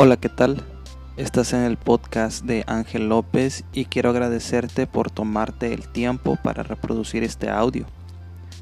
[0.00, 0.62] Hola, ¿qué tal?
[1.16, 6.62] Estás en el podcast de Ángel López y quiero agradecerte por tomarte el tiempo para
[6.62, 7.84] reproducir este audio.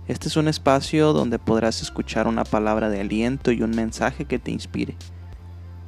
[0.08, 4.38] Este es un espacio donde podrás escuchar una palabra de aliento y un mensaje que
[4.38, 4.96] te inspire.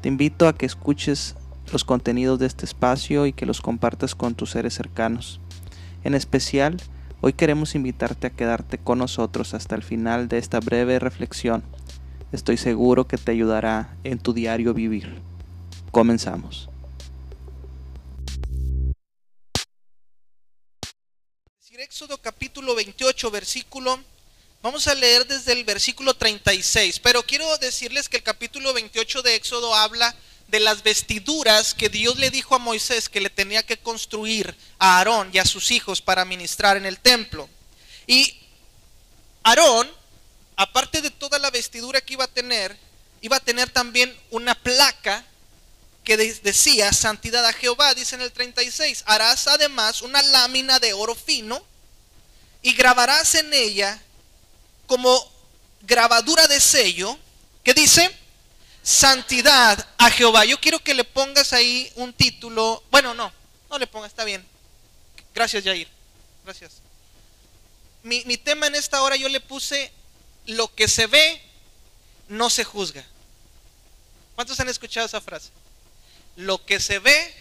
[0.03, 1.34] Te invito a que escuches
[1.72, 5.40] los contenidos de este espacio y que los compartas con tus seres cercanos.
[6.04, 6.76] En especial,
[7.22, 11.62] hoy queremos invitarte a quedarte con nosotros hasta el final de esta breve reflexión.
[12.32, 15.26] Estoy seguro que te ayudará en tu diario vivir.
[15.90, 16.68] Comenzamos.
[21.78, 23.98] Éxodo capítulo 28, versículo,
[24.62, 29.36] vamos a leer desde el versículo 36, pero quiero decirles que el capítulo 28 de
[29.36, 30.14] Éxodo habla
[30.48, 34.98] de las vestiduras que Dios le dijo a Moisés que le tenía que construir a
[34.98, 37.48] Aarón y a sus hijos para ministrar en el templo.
[38.06, 38.36] Y
[39.44, 39.89] Aarón,
[40.56, 42.77] aparte de toda la vestidura que iba a tener,
[43.20, 45.25] iba a tener también una placa
[46.05, 51.15] que decía santidad a Jehová, dice en el 36, harás además una lámina de oro
[51.15, 51.63] fino
[52.63, 54.01] y grabarás en ella
[54.87, 55.31] como
[55.83, 57.19] grabadura de sello,
[57.63, 58.11] que dice,
[58.83, 60.45] santidad a Jehová.
[60.45, 63.33] Yo quiero que le pongas ahí un título, bueno, no,
[63.71, 64.45] no le pongas, está bien.
[65.35, 65.89] Gracias, Jair.
[66.45, 66.73] Gracias.
[68.03, 69.93] Mi, mi tema en esta hora yo le puse,
[70.47, 71.43] lo que se ve
[72.29, 73.05] no se juzga.
[74.35, 75.51] ¿Cuántos han escuchado esa frase?
[76.39, 77.34] Lo que se ve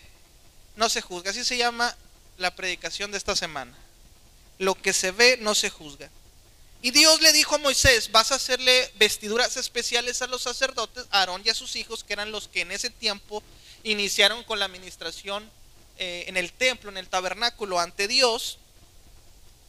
[0.76, 1.30] no se juzga.
[1.30, 1.96] Así se llama
[2.40, 3.78] la predicación de esta semana.
[4.58, 6.10] Lo que se ve no se juzga.
[6.82, 11.20] Y Dios le dijo a Moisés, vas a hacerle vestiduras especiales a los sacerdotes, a
[11.20, 13.44] Aarón y a sus hijos, que eran los que en ese tiempo
[13.84, 15.48] iniciaron con la administración
[16.00, 18.58] eh, en el templo, en el tabernáculo ante Dios.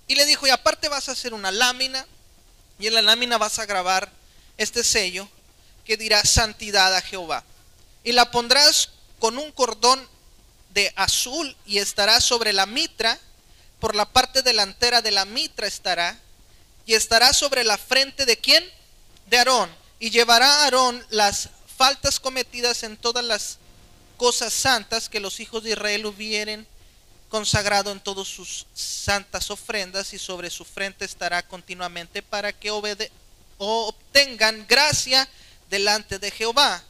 [0.07, 2.07] Y le dijo, y aparte vas a hacer una lámina,
[2.79, 4.11] y en la lámina vas a grabar
[4.57, 5.29] este sello
[5.85, 7.45] que dirá santidad a Jehová.
[8.05, 10.07] Y la pondrás con un cordón
[10.75, 13.19] de azul y estará sobre la mitra,
[13.81, 16.19] por la parte delantera de la mitra estará,
[16.87, 18.65] y estará sobre la frente de quién?
[19.27, 19.71] De Aarón.
[19.99, 23.59] Y llevará Aarón las faltas cometidas en todas las
[24.17, 26.67] cosas santas que los hijos de Israel hubieren
[27.29, 32.71] consagrado en todas sus santas ofrendas y sobre su frente estará continuamente para que
[33.59, 35.29] obtengan gracia
[35.69, 36.83] delante de Jehová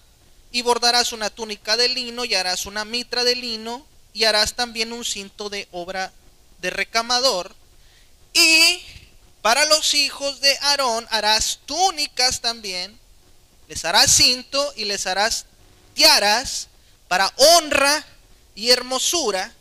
[0.50, 4.92] y bordarás una túnica de lino y harás una mitra de lino y harás también
[4.92, 6.12] un cinto de obra
[6.60, 7.54] de recamador.
[8.32, 8.82] Y
[9.42, 12.98] para los hijos de Aarón harás túnicas también,
[13.68, 15.44] les harás cinto y les harás
[15.94, 16.68] tiaras
[17.06, 18.04] para honra
[18.54, 19.52] y hermosura.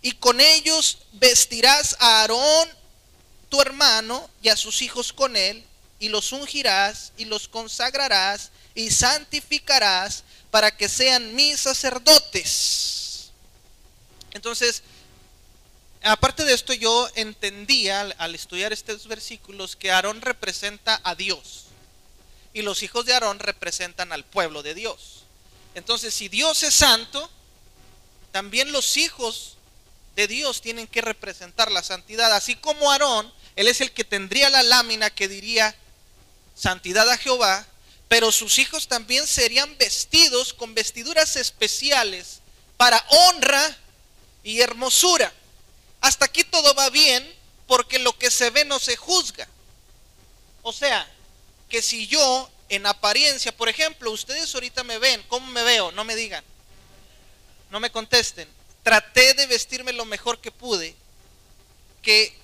[0.00, 2.68] Y con ellos vestirás a Aarón
[3.48, 5.64] tu hermano y a sus hijos con él
[5.98, 13.30] y los ungirás y los consagrarás y santificarás para que sean mis sacerdotes.
[14.32, 14.82] Entonces,
[16.02, 21.64] aparte de esto, yo entendía al, estudiar estos versículos que Aarón representa a Dios
[22.54, 25.24] y los hijos de Aarón representan al pueblo de Dios.
[25.74, 27.30] Entonces, si Dios es santo,
[28.32, 29.56] también los hijos
[30.16, 32.32] de Dios tienen que representar la santidad.
[32.32, 35.74] Así como Aarón, él es el que tendría la lámina que diría
[36.54, 37.66] santidad a Jehová,
[38.08, 42.40] pero sus hijos también serían vestidos con vestiduras especiales
[42.76, 43.76] para honra
[44.42, 45.32] y hermosura.
[46.00, 47.34] Hasta aquí todo va bien
[47.66, 49.46] porque lo que se ve no se juzga.
[50.62, 51.06] O sea,
[51.68, 55.92] que si yo en apariencia, por ejemplo, ustedes ahorita me ven, ¿cómo me veo?
[55.92, 56.42] No me digan,
[57.70, 58.48] no me contesten.
[58.82, 60.94] Traté de vestirme lo mejor que pude,
[62.02, 62.34] que,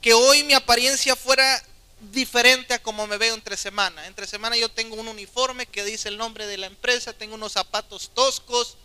[0.00, 1.64] que hoy mi apariencia fuera
[2.00, 4.06] diferente a como me veo entre semana.
[4.06, 7.52] Entre semana yo tengo un uniforme que dice el nombre de la empresa, tengo unos
[7.52, 8.76] zapatos toscos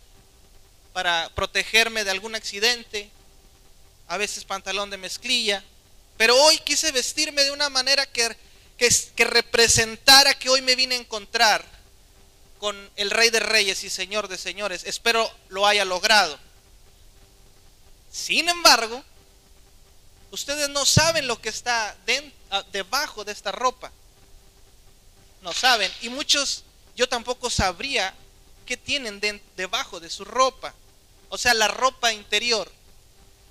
[0.92, 3.10] para protegerme de algún accidente,
[4.08, 5.64] a veces pantalón de mezclilla,
[6.16, 8.36] pero hoy quise vestirme de una manera que,
[8.76, 11.64] que, representara que hoy me vine a encontrar
[12.58, 14.84] con el Rey de Reyes y Señor de Señores.
[14.84, 16.38] Espero lo haya logrado.
[18.10, 19.02] Sin embargo,
[20.32, 21.96] Ustedes no saben lo que está ah,
[22.72, 23.90] debajo de esta ropa.
[25.42, 25.90] No saben.
[26.00, 26.64] Y muchos,
[26.96, 28.14] yo tampoco sabría
[28.66, 29.20] qué tienen
[29.56, 30.74] debajo de su ropa.
[31.28, 32.70] O sea, la ropa interior.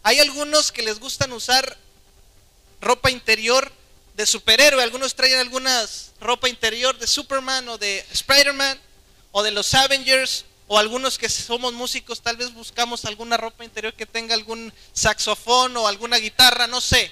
[0.04, 1.78] Hay algunos que les gustan usar
[2.80, 3.72] ropa interior
[4.16, 4.84] de superhéroe.
[4.84, 8.80] Algunos traen algunas ropa interior de Superman o de Spider-Man
[9.32, 13.94] o de los Avengers o algunos que somos músicos tal vez buscamos alguna ropa interior
[13.94, 17.12] que tenga algún saxofón o alguna guitarra, no sé.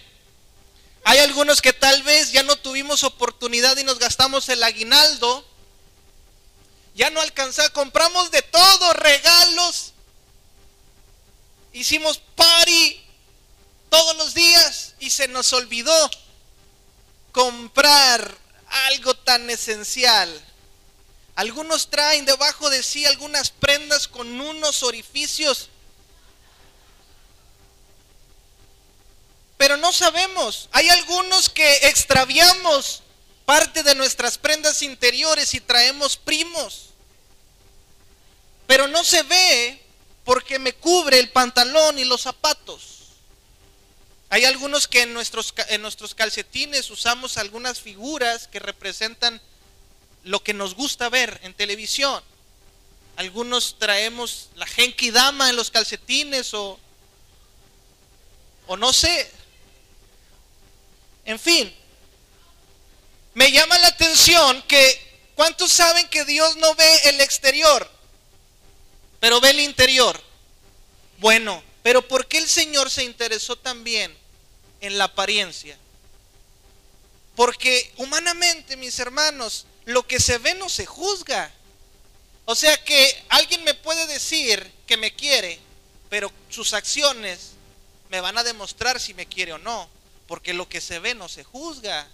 [1.04, 5.46] Hay algunos que tal vez ya no tuvimos oportunidad y nos gastamos el aguinaldo
[7.00, 9.94] ya no alcanzaba, compramos de todo, regalos,
[11.72, 13.02] hicimos party
[13.90, 16.12] todos los días y se nos olvidó
[17.32, 18.38] comprar
[18.90, 20.30] algo tan esencial.
[21.36, 25.69] Algunos traen debajo de sí algunas prendas con unos orificios.
[29.60, 30.70] Pero no sabemos.
[30.72, 33.04] Hay algunos que extraviamos
[33.44, 36.92] parte de nuestras prendas interiores y traemos primos.
[38.68, 39.84] Pero no se ve
[40.24, 43.00] porque me cubre el pantalón y los zapatos.
[44.30, 49.42] Hay algunos que en nuestros, en nuestros calcetines usamos algunas figuras que representan
[50.24, 52.24] lo que nos gusta ver en televisión.
[53.18, 56.80] Algunos traemos la Genki Dama en los calcetines o,
[58.66, 59.38] o no sé.
[61.30, 61.72] En fin,
[63.36, 67.88] me llama la atención que ¿cuántos saben que Dios no ve el exterior,
[69.20, 70.20] pero ve el interior?
[71.20, 74.12] Bueno, pero ¿por qué el Señor se interesó también
[74.82, 75.78] en la apariencia?
[77.36, 81.54] Porque humanamente, mis hermanos, lo que se ve no se juzga.
[82.46, 85.60] O sea que alguien me puede decir que me quiere,
[86.10, 87.52] pero sus acciones
[88.10, 89.99] me van a demostrar si me quiere o no,
[90.30, 92.08] porque lo que se ve no se juzga.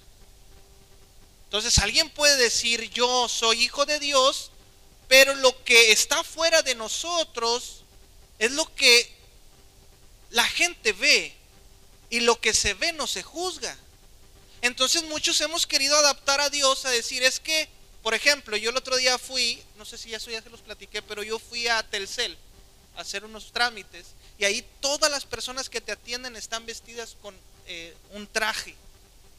[1.44, 4.51] Entonces alguien puede decir, yo soy hijo de Dios,
[5.09, 7.83] pero lo que está fuera de nosotros
[8.39, 9.13] es lo que
[10.29, 11.35] la gente ve
[12.09, 13.77] y lo que se ve no se juzga.
[14.62, 17.67] Entonces muchos hemos querido adaptar a Dios a decir, es que,
[18.01, 21.01] por ejemplo, yo el otro día fui, no sé si eso ya se los platiqué,
[21.01, 22.38] pero yo fui a Telcel
[22.95, 24.07] a hacer unos trámites
[24.38, 27.35] y ahí todas las personas que te atienden están vestidas con
[27.67, 28.75] eh, un traje,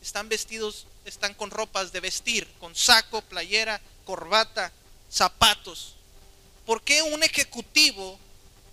[0.03, 4.73] están vestidos, están con ropas de vestir, con saco, playera, corbata,
[5.11, 5.95] zapatos.
[6.65, 8.19] ¿Por qué un ejecutivo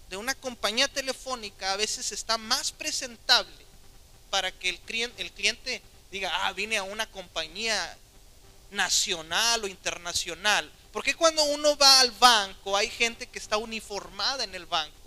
[0.09, 3.65] de una compañía telefónica a veces está más presentable
[4.29, 7.97] para que el cliente, el cliente diga, ah, vine a una compañía
[8.69, 10.71] nacional o internacional.
[10.91, 15.02] Porque cuando uno va al banco hay gente que está uniformada en el banco?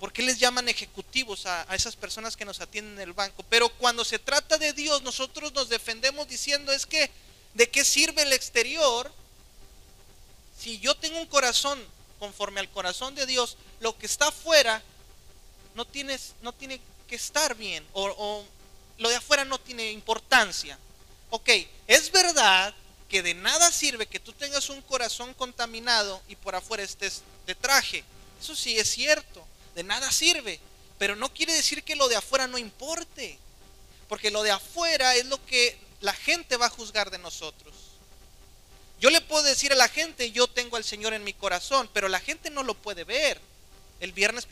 [0.00, 3.44] ¿Por qué les llaman ejecutivos a, a, esas personas que nos atienden en el banco?
[3.48, 7.10] Pero cuando se trata de Dios, nosotros nos defendemos diciendo es que,
[7.54, 9.10] ¿de qué sirve el exterior
[10.58, 11.82] si yo tengo un corazón
[12.18, 14.82] conforme al corazón de Dios, lo que está afuera
[15.74, 18.44] no, tienes, no tiene que estar bien o, o
[18.98, 20.78] lo de afuera no tiene importancia.
[21.30, 21.50] Ok,
[21.86, 22.74] es verdad
[23.08, 27.54] que de nada sirve que tú tengas un corazón contaminado y por afuera estés de
[27.54, 28.02] traje.
[28.40, 29.46] Eso sí es cierto,
[29.76, 30.58] de nada sirve.
[30.98, 33.38] Pero no quiere decir que lo de afuera no importe.
[34.08, 37.74] Porque lo de afuera es lo que la gente va a juzgar de nosotros.
[38.98, 42.08] Yo le puedo decir a la gente, yo tengo al Señor en mi corazón, pero
[42.08, 43.40] la gente no lo puede ver.
[44.00, 44.46] El viernes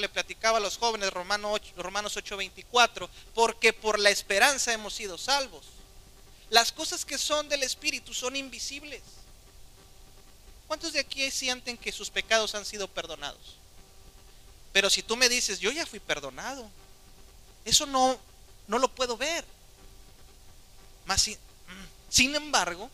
[0.00, 5.18] le platicaba a los jóvenes Romanos 8, Romanos 8:24, porque por la esperanza hemos sido
[5.18, 5.66] salvos.
[6.48, 9.02] Las cosas que son del Espíritu son invisibles.
[10.66, 13.59] ¿Cuántos de aquí sienten que sus pecados han sido perdonados?
[14.72, 16.68] Pero si tú me dices, yo ya fui perdonado,
[17.64, 18.18] eso no,
[18.68, 19.44] no lo puedo ver.
[21.16, 22.88] Sin, mm, sin embargo,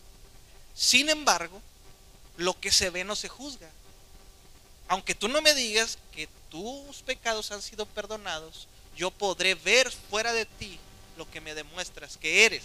[0.75, 1.61] sin embargo,
[2.37, 3.69] lo que se ve no se juzga.
[4.89, 10.33] Aunque tú no me digas que tus pecados han sido perdonados, yo podré ver fuera
[10.33, 10.79] de ti
[11.17, 12.63] lo que me demuestras que eres.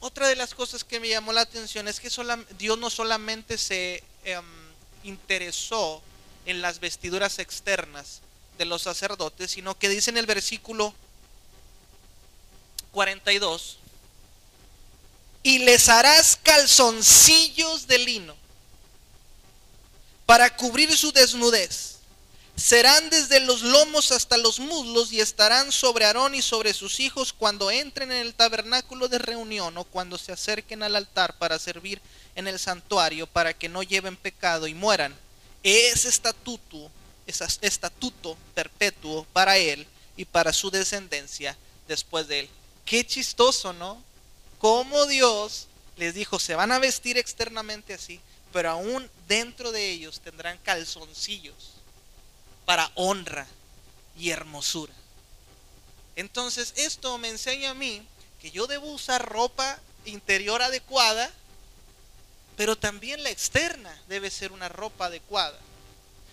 [0.00, 2.10] Otra de las cosas que me llamó la atención es que
[2.58, 4.44] Dios no solamente se em,
[5.04, 6.02] interesó
[6.46, 8.20] en las vestiduras externas
[8.58, 10.94] de los sacerdotes, sino que dice en el versículo
[12.92, 13.78] 42,
[15.42, 18.36] y les harás calzoncillos de lino
[20.26, 21.96] para cubrir su desnudez.
[22.54, 27.32] Serán desde los lomos hasta los muslos y estarán sobre Aarón y sobre sus hijos
[27.32, 32.00] cuando entren en el tabernáculo de reunión o cuando se acerquen al altar para servir
[32.34, 35.16] en el santuario para que no lleven pecado y mueran.
[35.62, 36.90] Es estatuto,
[37.26, 41.56] es estatuto perpetuo para él y para su descendencia
[41.88, 42.48] después de él.
[42.84, 44.02] Qué chistoso, ¿no?
[44.58, 48.20] Cómo Dios les dijo, se van a vestir externamente así,
[48.52, 51.72] pero aún dentro de ellos tendrán calzoncillos
[52.64, 53.46] para honra
[54.18, 54.92] y hermosura.
[56.16, 58.02] Entonces esto me enseña a mí
[58.40, 61.30] que yo debo usar ropa interior adecuada,
[62.56, 65.58] pero también la externa debe ser una ropa adecuada.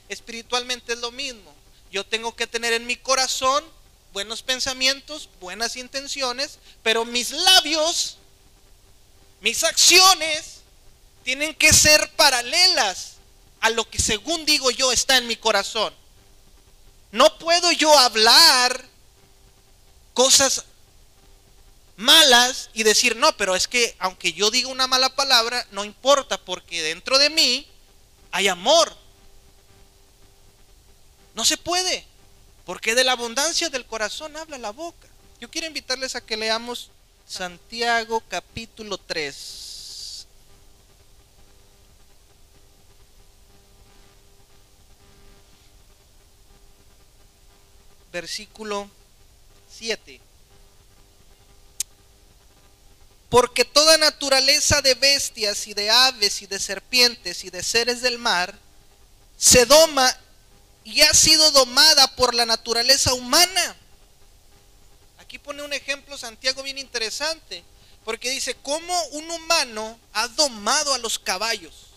[0.10, 1.54] Espiritualmente es lo mismo.
[1.92, 3.64] Yo tengo que tener en mi corazón
[4.14, 8.18] buenos pensamientos, buenas intenciones, pero mis labios,
[9.42, 10.62] mis acciones
[11.24, 13.14] tienen que ser paralelas
[13.62, 15.94] a lo que según digo yo está en mi corazón.
[17.12, 18.86] No puedo yo hablar
[20.14, 20.66] cosas
[22.00, 26.40] malas y decir, no, pero es que aunque yo diga una mala palabra, no importa
[26.40, 27.68] porque dentro de mí
[28.32, 28.96] hay amor.
[31.36, 32.06] No se puede,
[32.66, 35.08] porque de la abundancia del corazón habla la boca.
[35.42, 36.90] Yo quiero invitarles a que leamos
[37.28, 40.26] Santiago capítulo 3.
[48.12, 48.90] Versículo
[49.70, 50.29] 7.
[53.30, 58.18] Porque toda naturaleza de bestias y de aves y de serpientes y de seres del
[58.18, 58.58] mar
[59.38, 60.14] se doma
[60.84, 63.76] y ha sido domada por la naturaleza humana.
[65.20, 67.64] Aquí pone un ejemplo Santiago bien interesante,
[68.04, 71.90] porque dice, ¿cómo un humano ha domado a los caballos?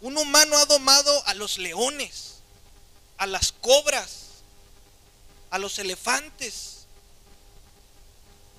[0.00, 2.38] Un humano ha domado a los leones,
[3.18, 4.22] a las cobras,
[5.50, 6.86] a los elefantes,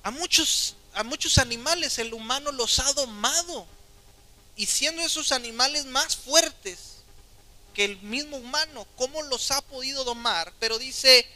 [0.04, 3.66] a muchos a muchos animales el humano los ha domado.
[4.56, 6.78] Y siendo esos animales más fuertes
[7.74, 10.54] que el mismo humano, ¿cómo los ha podido domar?
[10.60, 11.28] Pero dice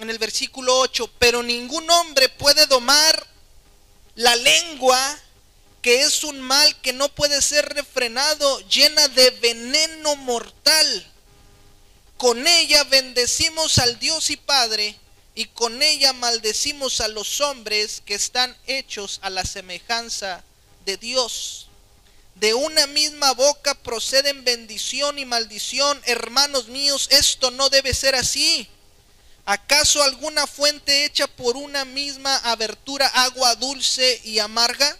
[0.00, 3.26] en el versículo 8, pero ningún hombre puede domar
[4.16, 5.18] la lengua,
[5.82, 11.06] que es un mal que no puede ser refrenado, llena de veneno mortal.
[12.16, 14.98] Con ella bendecimos al Dios y Padre
[15.34, 20.42] y con ella maldecimos a los hombres que están hechos a la semejanza
[20.84, 21.68] de Dios.
[22.34, 26.00] De una misma boca proceden bendición y maldición.
[26.06, 28.68] Hermanos míos, esto no debe ser así.
[29.44, 34.96] ¿Acaso alguna fuente hecha por una misma abertura agua dulce y amarga?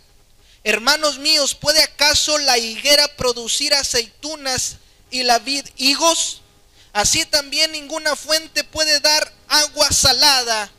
[0.65, 4.77] Hermanos míos, ¿puede acaso la higuera producir aceitunas
[5.11, 6.43] y la vid higos?
[6.93, 10.71] Así también ninguna fuente puede dar agua salada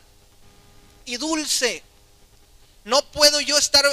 [1.04, 1.82] y dulce.
[2.84, 3.84] No puedo yo estar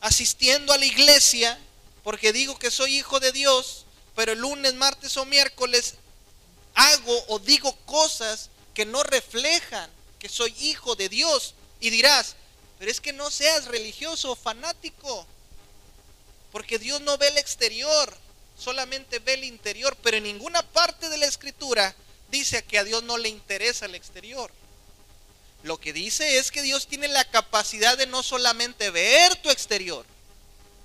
[0.00, 1.58] asistiendo a la iglesia
[2.04, 5.94] porque digo que soy hijo de Dios, pero el lunes, martes o miércoles
[6.74, 11.54] hago o digo cosas que no reflejan que soy hijo de Dios.
[11.80, 12.36] Y dirás,
[12.78, 15.26] pero es que no seas religioso o fanático,
[16.52, 18.16] porque Dios no ve el exterior,
[18.58, 21.94] solamente ve el interior, pero en ninguna parte de la escritura
[22.30, 24.50] dice que a Dios no le interesa el exterior.
[25.62, 30.06] Lo que dice es que Dios tiene la capacidad de no solamente ver tu exterior.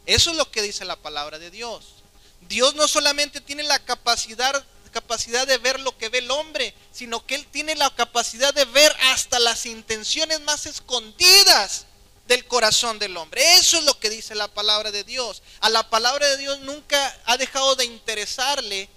[0.05, 2.01] Eso es lo que dice la palabra de Dios.
[2.41, 7.25] Dios no solamente tiene la capacidad, capacidad de ver lo que ve el hombre, sino
[7.25, 11.85] que Él tiene la capacidad de ver hasta las intenciones más escondidas
[12.27, 13.41] del corazón del hombre.
[13.55, 15.43] Eso es lo que dice la palabra de Dios.
[15.59, 18.89] A la palabra de Dios nunca ha dejado de interesarle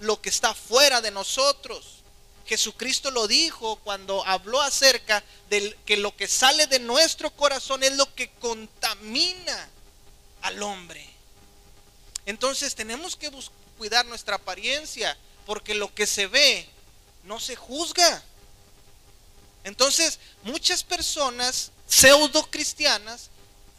[0.00, 2.00] lo que está fuera de nosotros.
[2.46, 7.96] Jesucristo lo dijo cuando habló acerca de que lo que sale de nuestro corazón es
[7.96, 9.68] lo que contamina
[10.42, 11.08] al hombre.
[12.26, 13.30] Entonces tenemos que
[13.78, 15.16] cuidar nuestra apariencia
[15.46, 16.68] porque lo que se ve
[17.24, 18.22] no se juzga.
[19.62, 23.29] Entonces muchas personas pseudo cristianas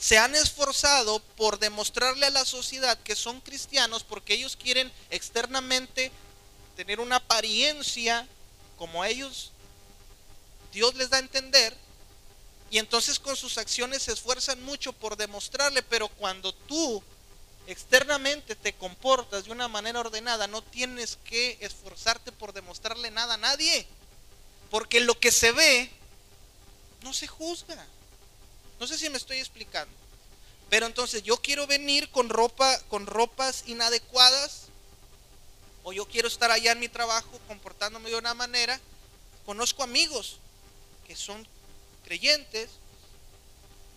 [0.02, 6.12] se han esforzado por demostrarle a la sociedad que son cristianos porque ellos quieren externamente
[6.76, 8.28] tener una apariencia
[8.80, 9.52] como ellos,
[10.74, 11.78] Dios les da a entender,
[12.72, 17.04] y entonces con sus acciones se esfuerzan mucho por demostrarle, pero cuando tú
[17.68, 23.38] externamente te comportas de una manera ordenada, no tienes que esforzarte por demostrarle nada a
[23.38, 23.86] nadie,
[24.72, 25.92] porque lo que se ve
[27.04, 27.86] no se juzga.
[28.82, 29.94] No sé si me estoy explicando.
[30.72, 34.70] Pero entonces yo quiero venir con ropa, con ropas inadecuadas,
[35.84, 38.80] o yo quiero estar allá en mi trabajo comportándome de una manera.
[39.46, 40.40] Conozco amigos
[41.06, 41.48] que son
[42.06, 42.72] creyentes,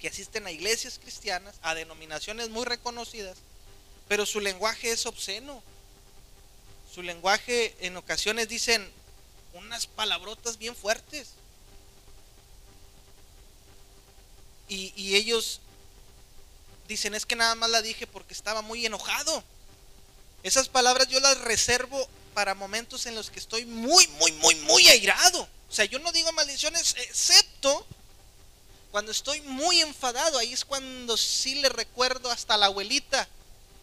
[0.00, 3.38] que asisten a iglesias cristianas, a denominaciones muy reconocidas,
[4.06, 5.62] pero su lenguaje es obsceno.
[6.94, 8.86] Su lenguaje en ocasiones dicen
[9.54, 11.30] unas palabrotas bien fuertes.
[14.68, 15.60] Y, ellos
[16.88, 19.44] dicen, es que nada más la dije porque estaba muy enojado.
[20.42, 24.88] Esas palabras yo las reservo para momentos en los que estoy muy, muy, muy, muy
[24.88, 25.42] airado.
[25.70, 27.86] O sea, yo no digo maldiciones excepto
[28.90, 30.38] cuando estoy muy enfadado.
[30.38, 33.28] Ahí es cuando sí le recuerdo hasta la abuelita,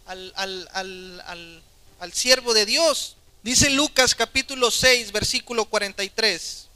[0.06, 1.64] al, al,
[2.00, 3.16] al siervo de Dios.
[3.44, 6.68] Dice Lucas capítulo 6, versículo 43.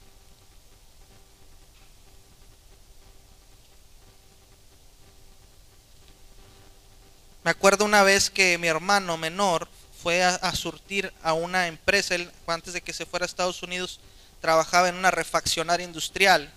[7.46, 9.68] Me acuerdo una vez que mi hermano menor
[10.02, 14.00] fue a, surtir a una empresa, él, antes de que se fuera a Estados Unidos,
[14.42, 16.52] trabajaba en una refaccionaria industrial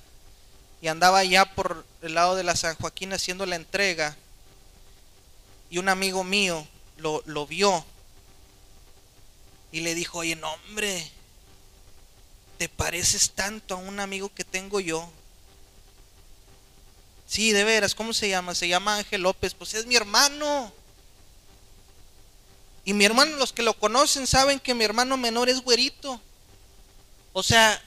[0.80, 4.16] y andaba ya por el lado de la San Joaquín haciendo la entrega
[5.68, 6.66] y un amigo mío
[6.96, 7.84] lo, lo vio
[9.70, 11.06] y le dijo, oye, no hombre,
[12.56, 15.06] te pareces tanto a un amigo que tengo yo.
[17.26, 18.54] Sí, de veras, ¿cómo se llama?
[18.54, 20.77] Se llama Ángel López, pues es mi hermano.
[22.88, 26.18] Y mi hermano, los que lo conocen saben que mi hermano menor es güerito.
[27.34, 27.82] O sea,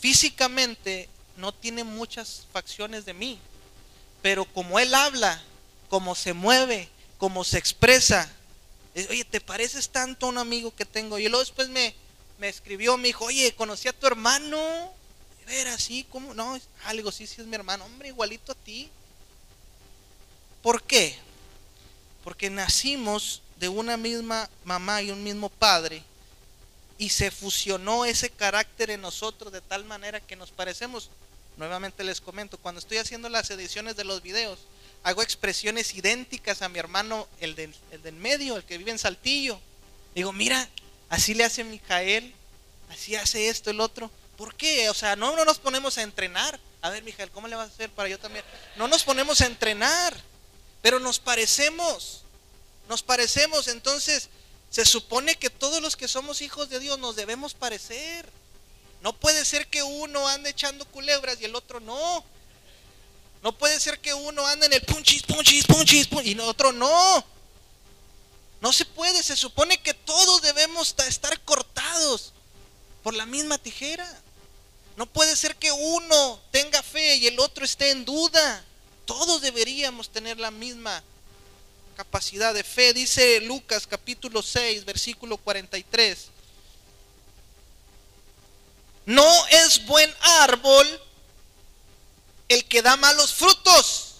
[0.00, 3.38] físicamente no tiene muchas facciones de mí.
[4.20, 5.40] Pero como él habla,
[5.88, 8.28] como se mueve, como se expresa,
[9.08, 11.20] oye, ¿te pareces tanto a un amigo que tengo?
[11.20, 11.94] Y luego después me,
[12.40, 14.58] me escribió, me dijo, oye, conocí a tu hermano.
[15.38, 16.34] De veras, sí, ¿cómo?
[16.34, 17.84] No, algo, sí, sí es mi hermano.
[17.84, 18.90] Hombre, igualito a ti.
[20.60, 21.16] ¿Por qué?
[22.24, 26.02] Porque nacimos de una misma mamá y un mismo padre
[26.98, 31.10] y se fusionó ese carácter en nosotros de tal manera que nos parecemos.
[31.56, 34.58] Nuevamente les comento, cuando estoy haciendo las ediciones de los videos,
[35.04, 38.98] hago expresiones idénticas a mi hermano, el del, el del medio, el que vive en
[38.98, 39.60] Saltillo.
[40.14, 40.68] Digo, mira,
[41.08, 42.34] así le hace Mijael,
[42.90, 44.10] así hace esto, el otro.
[44.36, 44.88] ¿Por qué?
[44.90, 46.58] O sea, no, no nos ponemos a entrenar.
[46.80, 48.44] A ver, Mijael, ¿cómo le vas a hacer para yo también?
[48.76, 50.16] No nos ponemos a entrenar,
[50.80, 52.22] pero nos parecemos
[52.88, 54.28] nos parecemos, entonces
[54.70, 58.28] se supone que todos los que somos hijos de Dios nos debemos parecer.
[59.02, 62.24] No puede ser que uno ande echando culebras y el otro no.
[63.42, 66.72] No puede ser que uno ande en el punchis, punchis, punchis, punchis y el otro
[66.72, 67.24] no.
[68.60, 72.32] No se puede, se supone que todos debemos estar cortados
[73.02, 74.08] por la misma tijera.
[74.96, 78.64] No puede ser que uno tenga fe y el otro esté en duda.
[79.04, 81.04] Todos deberíamos tener la misma
[81.98, 82.94] capacidad de fe.
[82.94, 86.28] Dice Lucas capítulo 6, versículo 43.
[89.04, 90.86] No es buen árbol
[92.48, 94.14] el que da malos frutos.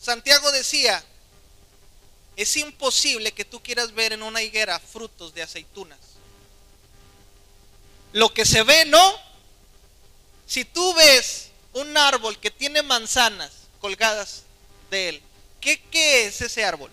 [0.00, 1.04] Santiago decía,
[2.36, 5.98] es imposible que tú quieras ver en una higuera frutos de aceitunas.
[8.12, 9.12] Lo que se ve, ¿no?
[10.46, 13.50] Si tú ves un árbol que tiene manzanas
[13.80, 14.42] colgadas
[14.88, 15.22] de él,
[15.62, 16.90] ¿Qué, es ese árbol?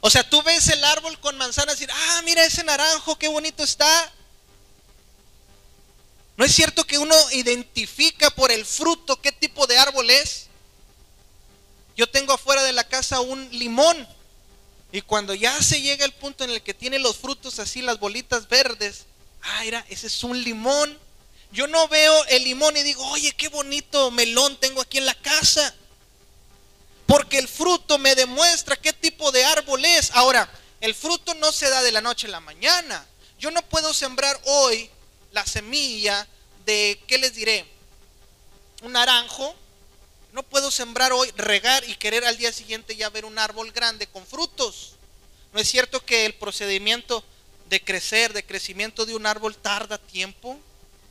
[0.00, 3.28] O sea, tú ves el árbol con manzanas y dices, ah, mira ese naranjo, qué
[3.28, 4.12] bonito está.
[6.36, 10.46] ¿No es cierto que uno identifica por el fruto qué tipo de árbol es?
[11.96, 14.06] Yo tengo afuera de la casa un limón
[14.92, 17.98] y cuando ya se llega el punto en el que tiene los frutos así, las
[17.98, 19.04] bolitas verdes,
[19.42, 20.98] ah, mira, ese es un limón.
[21.52, 25.14] Yo no veo el limón y digo, oye, qué bonito melón tengo aquí en la
[25.14, 25.74] casa.
[27.06, 30.10] Porque el fruto me demuestra qué tipo de árbol es.
[30.12, 30.48] Ahora,
[30.80, 33.06] el fruto no se da de la noche a la mañana.
[33.38, 34.90] Yo no puedo sembrar hoy
[35.32, 36.26] la semilla
[36.64, 37.64] de, ¿qué les diré?
[38.82, 39.54] Un naranjo.
[40.32, 44.06] No puedo sembrar hoy, regar y querer al día siguiente ya ver un árbol grande
[44.06, 44.96] con frutos.
[45.52, 47.24] ¿No es cierto que el procedimiento
[47.70, 50.58] de crecer, de crecimiento de un árbol tarda tiempo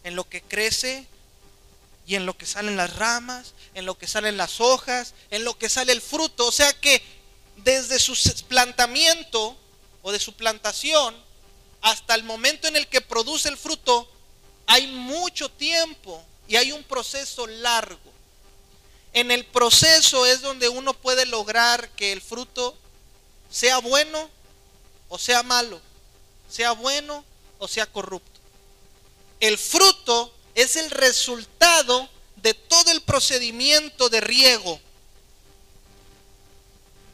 [0.04, 1.08] en lo que crece,
[2.08, 5.58] y en lo que salen las ramas, en lo que salen las hojas, en lo
[5.58, 6.48] que sale el fruto.
[6.48, 7.02] O sea que
[7.58, 8.16] desde su
[8.48, 9.58] plantamiento
[10.02, 11.16] o de su plantación
[11.82, 14.10] hasta el momento en el que produce el fruto,
[14.68, 18.00] hay mucho tiempo y hay un proceso largo.
[19.14, 22.76] En el proceso es donde uno puede lograr que el fruto
[23.50, 24.30] sea bueno
[25.10, 25.80] o sea malo,
[26.50, 27.24] sea bueno
[27.60, 28.40] o sea corrupto.
[29.40, 34.80] El fruto es el resultado de todo el procedimiento de riego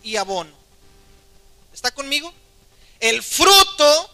[0.04, 0.54] y abono.
[1.74, 2.32] ¿Está conmigo?
[3.00, 4.10] El fruto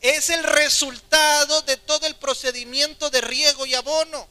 [0.00, 4.26] es el resultado de todo el procedimiento de riego y abono.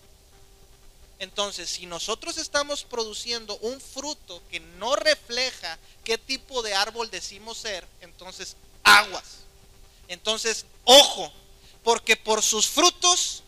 [1.20, 7.60] Entonces, si nosotros estamos produciendo un fruto que no refleja qué tipo de árbol decimos
[7.60, 9.42] ser, entonces aguas.
[10.08, 11.32] Entonces, ojo,
[11.84, 13.44] porque por sus frutos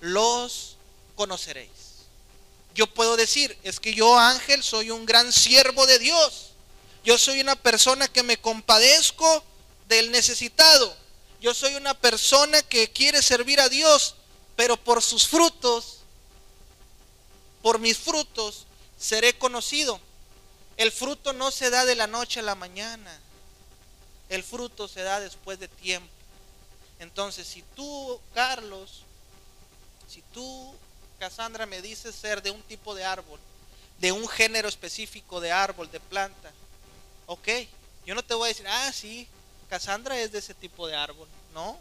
[0.00, 0.76] los
[1.14, 1.70] conoceréis.
[2.74, 6.50] Yo puedo decir, es que yo Ángel soy un gran siervo de Dios.
[7.04, 9.42] Yo soy una persona que me compadezco
[9.88, 10.94] del necesitado.
[11.40, 14.16] Yo soy una persona que quiere servir a Dios,
[14.56, 15.98] pero por sus frutos,
[17.62, 18.66] por mis frutos,
[18.98, 20.00] seré conocido.
[20.76, 23.20] El fruto no se da de la noche a la mañana.
[24.28, 26.10] El fruto se da después de tiempo.
[26.98, 29.05] Entonces, si tú, Carlos,
[30.08, 30.74] si tú,
[31.18, 33.40] Cassandra, me dices ser de un tipo de árbol,
[33.98, 36.52] de un género específico de árbol, de planta.
[37.26, 37.48] Ok,
[38.04, 39.26] yo no te voy a decir, ah, sí,
[39.68, 41.28] Cassandra es de ese tipo de árbol.
[41.52, 41.78] No,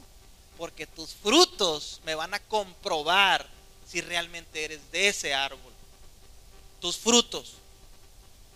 [0.58, 3.48] porque tus frutos me van a comprobar
[3.88, 5.74] si realmente eres de ese árbol.
[6.80, 7.56] Tus frutos.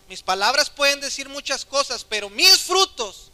[0.08, 3.30] Mis palabras pueden decir muchas cosas, pero mis frutos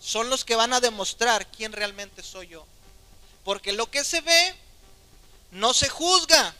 [0.00, 2.66] son los que van a demostrar quién realmente soy yo.
[3.44, 4.56] Porque lo que se ve
[5.54, 6.54] no se juzga.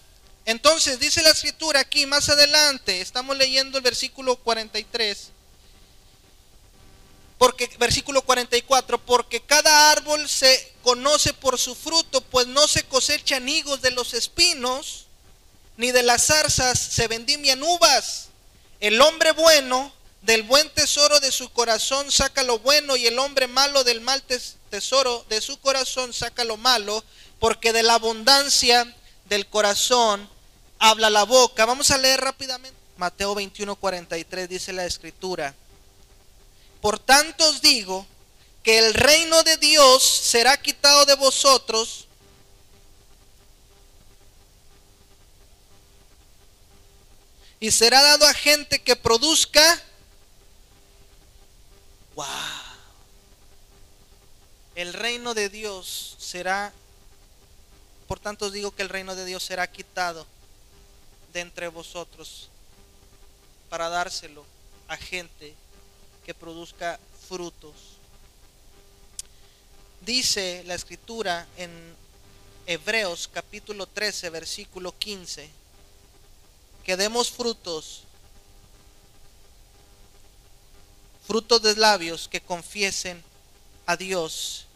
[0.46, 5.30] Entonces dice la escritura aquí más adelante, estamos leyendo el versículo 43.
[7.38, 13.48] Porque versículo 44, porque cada árbol se conoce por su fruto, pues no se cosechan
[13.48, 15.06] higos de los espinos,
[15.76, 18.28] ni de las zarzas se vendimian uvas.
[18.80, 23.46] El hombre bueno del buen tesoro de su corazón saca lo bueno y el hombre
[23.46, 24.22] malo del mal
[24.70, 27.04] tesoro de su corazón saca lo malo,
[27.44, 28.90] porque de la abundancia
[29.26, 30.26] del corazón
[30.78, 31.66] habla la boca.
[31.66, 32.74] Vamos a leer rápidamente.
[32.96, 35.54] Mateo 21, 43 dice la escritura.
[36.80, 38.06] Por tanto os digo
[38.62, 42.06] que el reino de Dios será quitado de vosotros
[47.60, 49.82] y será dado a gente que produzca.
[52.14, 52.24] ¡Wow!
[54.74, 56.72] El reino de Dios será,
[58.06, 60.26] por tanto os digo que el reino de Dios será quitado
[61.32, 62.48] de entre vosotros
[63.68, 64.44] para dárselo
[64.88, 65.54] a gente
[66.24, 67.74] que produzca frutos.
[70.00, 71.70] Dice la escritura en
[72.66, 75.50] Hebreos capítulo 13, versículo 15,
[76.84, 78.04] que demos frutos,
[81.26, 83.22] frutos de labios que confiesen
[83.86, 84.66] a Dios.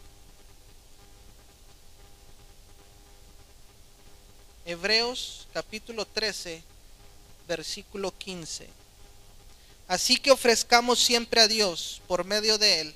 [4.68, 6.62] Hebreos capítulo 13,
[7.48, 8.68] versículo 15.
[9.87, 12.94] Así que ofrezcamos siempre a Dios, por medio de Él,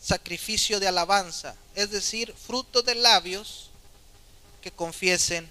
[0.00, 3.68] sacrificio de alabanza, es decir, fruto de labios
[4.62, 5.50] que confiesen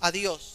[0.00, 0.54] a Dios.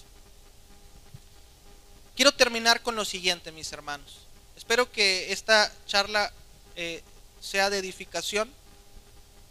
[2.15, 4.17] Quiero terminar con lo siguiente, mis hermanos.
[4.57, 6.33] Espero que esta charla
[6.75, 7.03] eh,
[7.39, 8.51] sea de edificación.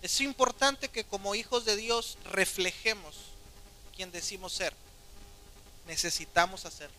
[0.02, 3.31] Es importante que como hijos de Dios reflejemos
[4.10, 4.74] decimos ser.
[5.86, 6.96] Necesitamos hacerlo.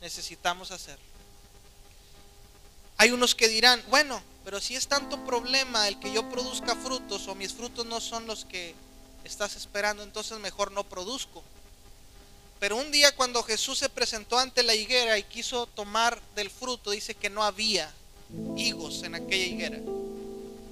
[0.00, 1.04] Necesitamos hacerlo.
[2.96, 7.28] Hay unos que dirán, bueno, pero si es tanto problema el que yo produzca frutos
[7.28, 8.74] o mis frutos no son los que
[9.24, 11.42] estás esperando, entonces mejor no produzco.
[12.58, 16.90] Pero un día cuando Jesús se presentó ante la higuera y quiso tomar del fruto,
[16.90, 17.90] dice que no había
[18.56, 19.78] higos en aquella higuera.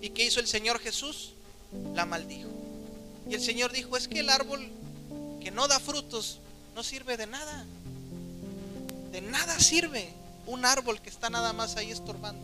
[0.03, 1.31] ¿Y qué hizo el Señor Jesús?
[1.95, 2.51] La maldijo.
[3.29, 4.71] Y el Señor dijo, es que el árbol
[5.41, 6.39] que no da frutos
[6.75, 7.65] no sirve de nada.
[9.11, 10.09] De nada sirve
[10.47, 12.43] un árbol que está nada más ahí estorbando.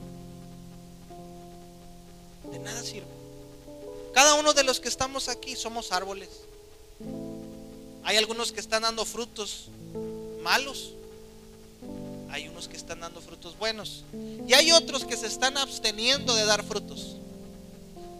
[2.51, 3.07] De nada sirve.
[4.13, 6.29] Cada uno de los que estamos aquí somos árboles.
[8.05, 9.67] Hay algunos que están dando frutos
[10.43, 10.93] malos.
[12.31, 14.05] Hay unos que están dando frutos buenos.
[14.47, 17.17] Y hay otros que se están absteniendo de dar frutos.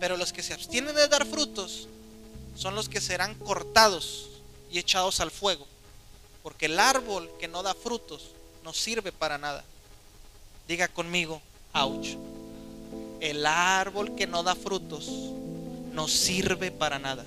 [0.01, 1.89] Pero los que se abstienen de dar frutos
[2.57, 4.31] son los que serán cortados
[4.75, 5.65] y echados al fuego.
[6.43, 8.33] Porque el árbol que no da frutos
[8.65, 9.63] no sirve para nada.
[10.67, 11.41] Diga conmigo,
[11.73, 12.17] ouch.
[13.21, 15.07] El árbol que no da frutos
[15.93, 17.25] no sirve para nada.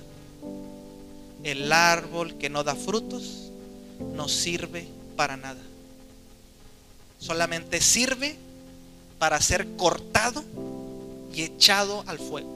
[1.42, 3.50] El árbol que no da frutos
[4.12, 5.62] no sirve para nada.
[7.18, 8.36] Solamente sirve
[9.18, 10.44] para ser cortado
[11.32, 12.50] y echado al fuego.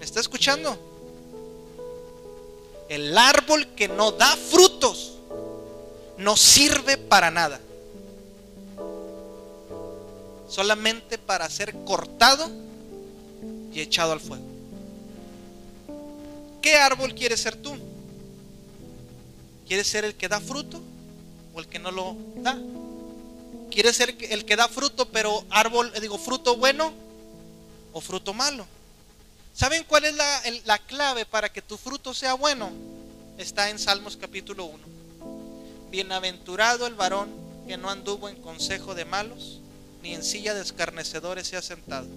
[0.00, 0.93] ¿Me está escuchando?
[2.88, 5.12] El árbol que no da frutos
[6.18, 7.60] no sirve para nada
[10.54, 12.48] solamente para ser cortado
[13.72, 14.44] y echado al fuego.
[16.62, 17.74] ¿Qué árbol quieres ser tú?
[19.66, 20.80] ¿Quieres ser el que da fruto
[21.54, 22.56] o el que no lo da?
[23.70, 26.92] ¿Quieres ser el que da fruto, pero árbol, digo, fruto bueno
[27.92, 28.64] o fruto malo?
[29.54, 32.72] ¿Saben cuál es la, la clave para que tu fruto sea bueno?
[33.38, 34.78] Está en Salmos capítulo 1.
[35.92, 37.30] Bienaventurado el varón
[37.68, 39.60] que no anduvo en consejo de malos,
[40.02, 42.08] ni en silla de escarnecedores se ha sentado,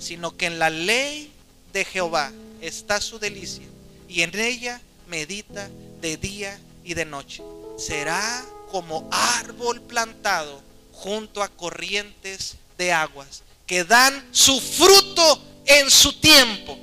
[0.00, 1.32] sino que en la ley
[1.72, 3.64] de Jehová está su delicia,
[4.08, 7.44] y en ella medita de día y de noche.
[7.78, 10.60] Será como árbol plantado
[10.92, 16.78] junto a corrientes de aguas, que dan su fruto en su tiempo,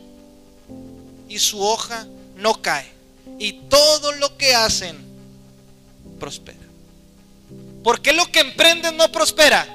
[1.27, 2.91] y su hoja no cae,
[3.37, 4.97] y todo lo que hacen
[6.19, 6.57] prospera.
[7.83, 9.67] ¿Por qué lo que emprendes no prospera?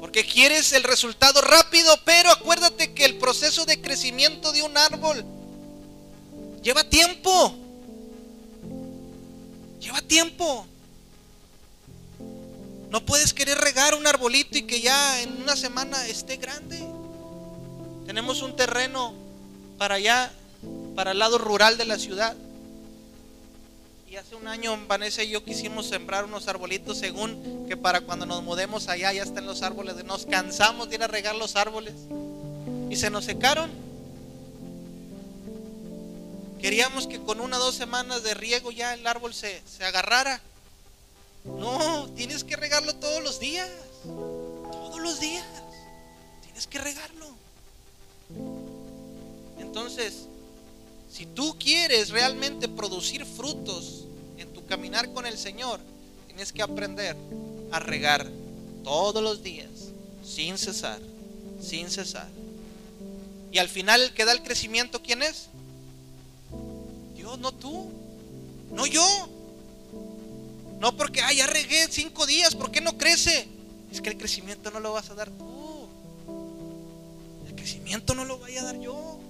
[0.00, 5.24] Porque quieres el resultado rápido, pero acuérdate que el proceso de crecimiento de un árbol
[6.62, 7.54] lleva tiempo.
[9.80, 10.66] Lleva tiempo.
[12.92, 16.78] No puedes querer regar un arbolito y que ya en una semana esté grande.
[18.04, 19.14] Tenemos un terreno
[19.78, 20.30] para allá,
[20.94, 22.36] para el lado rural de la ciudad.
[24.10, 28.26] Y hace un año Vanessa y yo quisimos sembrar unos arbolitos según que para cuando
[28.26, 30.04] nos mudemos allá ya están los árboles.
[30.04, 31.94] Nos cansamos de ir a regar los árboles
[32.90, 33.70] y se nos secaron.
[36.60, 40.42] Queríamos que con una o dos semanas de riego ya el árbol se, se agarrara.
[41.44, 43.68] No, tienes que regarlo todos los días.
[44.04, 45.44] Todos los días.
[46.42, 47.28] Tienes que regarlo.
[49.58, 50.26] Entonces,
[51.10, 54.04] si tú quieres realmente producir frutos
[54.38, 55.80] en tu caminar con el Señor,
[56.26, 57.16] tienes que aprender
[57.70, 58.26] a regar
[58.84, 59.68] todos los días,
[60.24, 61.00] sin cesar,
[61.60, 62.28] sin cesar.
[63.50, 65.48] Y al final el que da el crecimiento, ¿quién es?
[67.14, 67.90] Dios, no tú,
[68.70, 69.28] no yo.
[70.82, 73.46] No porque, ay, ya regué cinco días, ¿por qué no crece?
[73.92, 75.86] Es que el crecimiento no lo vas a dar tú.
[77.46, 79.20] El crecimiento no lo voy a dar yo.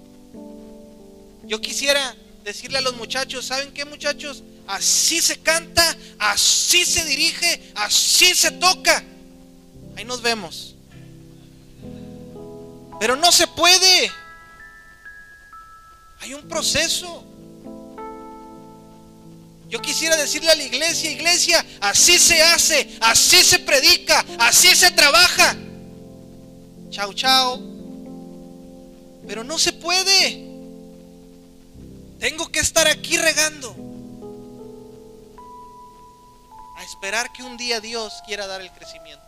[1.44, 4.42] Yo quisiera decirle a los muchachos, ¿saben qué muchachos?
[4.66, 9.04] Así se canta, así se dirige, así se toca.
[9.94, 10.74] Ahí nos vemos.
[12.98, 14.10] Pero no se puede.
[16.20, 17.26] Hay un proceso.
[19.72, 24.90] Yo quisiera decirle a la iglesia, iglesia, así se hace, así se predica, así se
[24.90, 25.56] trabaja.
[26.90, 27.58] Chao, chao.
[29.26, 30.46] Pero no se puede.
[32.18, 33.74] Tengo que estar aquí regando.
[36.76, 39.24] A esperar que un día Dios quiera dar el crecimiento.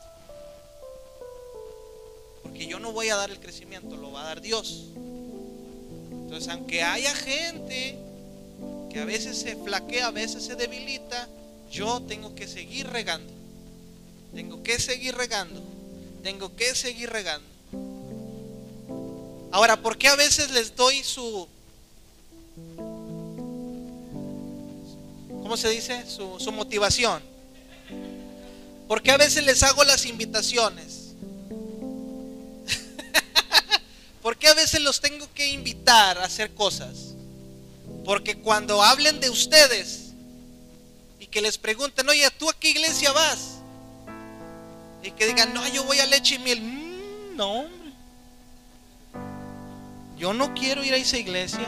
[2.42, 4.88] Porque yo no voy a dar el crecimiento, lo va a dar Dios.
[6.10, 7.98] Entonces, aunque haya gente
[8.94, 11.28] que a veces se flaquea, a veces se debilita,
[11.68, 13.32] yo tengo que seguir regando.
[14.32, 15.60] Tengo que seguir regando.
[16.22, 17.44] Tengo que seguir regando.
[19.50, 21.48] Ahora, ¿por qué a veces les doy su
[25.42, 26.04] ¿cómo se dice?
[26.08, 27.20] Su, motivación.
[28.86, 31.14] Porque a veces les hago las invitaciones.
[34.22, 37.13] Porque a veces los tengo que invitar a hacer cosas.
[38.04, 40.12] Porque cuando hablen de ustedes
[41.18, 43.56] y que les pregunten, oye, ¿tú a qué iglesia vas?
[45.02, 46.60] Y que digan, no, yo voy a leche y miel.
[46.60, 47.66] Mm, no,
[50.16, 51.66] Yo no quiero ir a esa iglesia.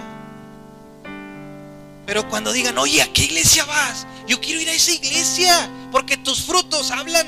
[2.07, 4.07] Pero cuando digan, oye, ¿a qué iglesia vas?
[4.29, 7.27] Yo quiero ir a esa iglesia porque tus frutos hablan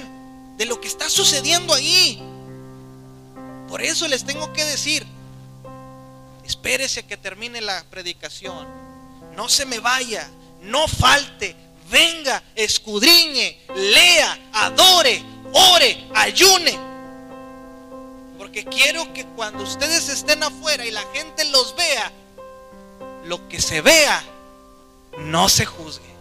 [0.56, 2.22] de lo que está sucediendo ahí.
[3.68, 5.06] Por eso les tengo que decir,
[6.44, 8.87] espérese que termine la predicación.
[9.38, 10.28] No se me vaya,
[10.62, 11.54] no falte,
[11.88, 15.22] venga, escudriñe, lea, adore,
[15.52, 16.76] ore, ayune.
[18.36, 22.10] Porque quiero que cuando ustedes estén afuera y la gente los vea,
[23.26, 24.20] lo que se vea
[25.18, 26.12] no se juzgue.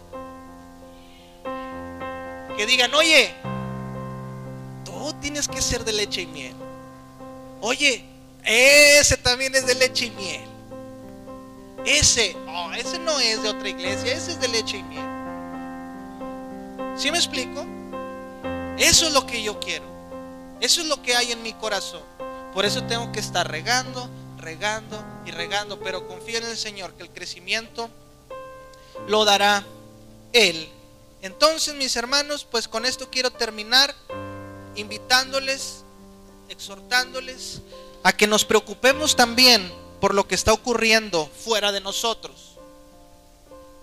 [2.56, 3.34] Que digan, oye,
[4.84, 6.54] tú tienes que ser de leche y miel.
[7.62, 8.04] Oye,
[8.44, 10.57] ese también es de leche y miel.
[11.84, 15.06] Ese, oh, ese no es de otra iglesia, ese es de leche y miel.
[16.96, 17.64] ¿Sí me explico?
[18.76, 19.84] Eso es lo que yo quiero.
[20.60, 22.02] Eso es lo que hay en mi corazón.
[22.52, 25.78] Por eso tengo que estar regando, regando y regando.
[25.80, 27.88] Pero confío en el Señor que el crecimiento
[29.06, 29.64] lo dará
[30.32, 30.68] Él.
[31.22, 33.94] Entonces, mis hermanos, pues con esto quiero terminar
[34.74, 35.84] invitándoles,
[36.48, 37.60] exhortándoles
[38.02, 42.56] a que nos preocupemos también por lo que está ocurriendo fuera de nosotros,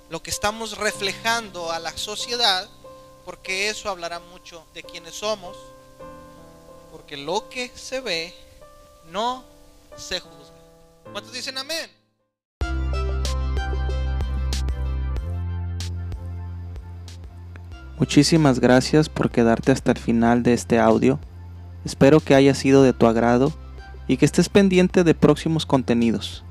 [0.09, 2.69] lo que estamos reflejando a la sociedad,
[3.25, 5.57] porque eso hablará mucho de quienes somos,
[6.91, 8.33] porque lo que se ve
[9.11, 9.43] no
[9.97, 10.55] se juzga.
[11.11, 11.91] ¿Cuántos dicen amén?
[17.97, 21.19] Muchísimas gracias por quedarte hasta el final de este audio.
[21.85, 23.53] Espero que haya sido de tu agrado
[24.07, 26.43] y que estés pendiente de próximos contenidos.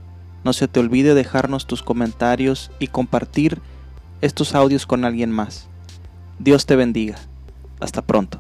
[0.44, 3.60] No se te olvide dejarnos tus comentarios y compartir
[4.20, 5.68] estos audios con alguien más.
[6.38, 7.16] Dios te bendiga.
[7.80, 8.38] Hasta pronto.